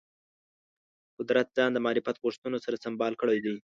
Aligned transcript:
قدرت 1.17 1.47
ځان 1.57 1.69
د 1.73 1.77
معرفت 1.85 2.15
غوښتنو 2.23 2.57
سره 2.65 2.81
سمبال 2.85 3.13
کړی 3.21 3.39
دی 3.45 3.55